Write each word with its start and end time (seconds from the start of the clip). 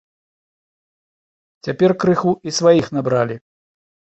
Цяпер 1.67 1.91
крыху 2.05 2.33
і 2.49 2.57
сваіх 2.61 2.85
набралі. 2.99 3.35